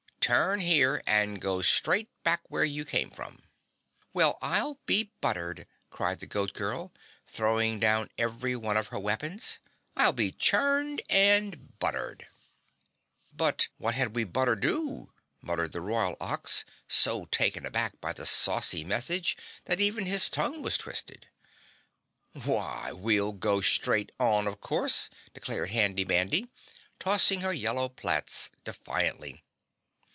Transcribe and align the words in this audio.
"Turn 0.23 0.61
here 0.61 1.01
and 1.05 1.41
go 1.41 1.61
straight 1.61 2.07
back 2.23 2.41
where 2.47 2.63
you 2.63 2.85
came 2.85 3.11
from." 3.11 3.43
"Well, 4.13 4.37
I'll 4.41 4.79
be 4.85 5.11
buttered!" 5.19 5.67
cried 5.89 6.19
the 6.19 6.25
Goat 6.27 6.53
Girl, 6.53 6.93
throwing 7.27 7.81
down 7.81 8.09
every 8.17 8.55
one 8.55 8.77
of 8.77 8.87
her 8.89 8.99
weapons. 8.99 9.59
"I'll 9.97 10.13
be 10.13 10.31
churned 10.31 11.01
and 11.09 11.77
buttered." 11.79 12.27
"But 13.33 13.67
what 13.77 13.95
had 13.95 14.15
we 14.15 14.23
butter 14.23 14.55
do?" 14.55 15.11
muttered 15.41 15.73
the 15.73 15.81
Royal 15.81 16.15
Ox, 16.21 16.63
so 16.87 17.25
taken 17.25 17.65
aback 17.65 17.99
by 17.99 18.13
the 18.13 18.25
saucy 18.25 18.85
message 18.85 19.35
that 19.65 19.81
even 19.81 20.05
his 20.05 20.29
tongue 20.29 20.61
was 20.61 20.77
twisted. 20.77 21.27
"Why, 22.31 22.93
we'll 22.93 23.33
go 23.33 23.59
straight 23.59 24.11
on, 24.17 24.47
of 24.47 24.61
course," 24.61 25.09
declared 25.33 25.71
Handy 25.71 26.05
Mandy, 26.05 26.47
tossing 26.99 27.41
her 27.41 27.51
yellow 27.51 27.89
plaits 27.89 28.49
defiantly. 28.63 29.43